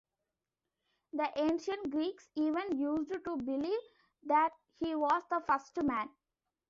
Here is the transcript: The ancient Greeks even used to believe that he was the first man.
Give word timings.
The 1.13 1.29
ancient 1.35 1.91
Greeks 1.91 2.27
even 2.33 2.75
used 2.79 3.13
to 3.23 3.37
believe 3.37 3.79
that 4.23 4.49
he 4.79 4.95
was 4.95 5.21
the 5.29 5.41
first 5.45 5.77
man. 5.83 6.09